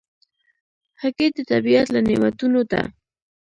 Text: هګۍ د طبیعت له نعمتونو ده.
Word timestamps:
هګۍ 1.01 1.27
د 1.35 1.39
طبیعت 1.51 1.87
له 1.93 1.99
نعمتونو 2.07 2.61
ده. 2.71 2.81